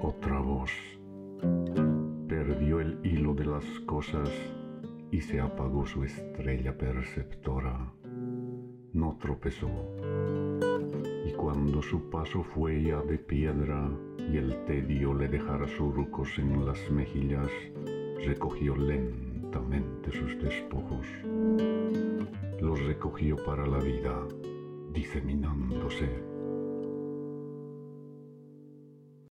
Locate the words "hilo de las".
3.04-3.64